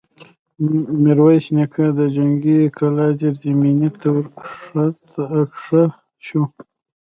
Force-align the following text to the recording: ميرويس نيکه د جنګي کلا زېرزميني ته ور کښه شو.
ميرويس 1.03 1.45
نيکه 1.55 1.85
د 1.97 1.99
جنګي 2.15 2.59
کلا 2.77 3.07
زېرزميني 3.19 3.89
ته 3.99 4.07
ور 4.15 4.25
کښه 5.55 5.83
شو. 6.25 6.41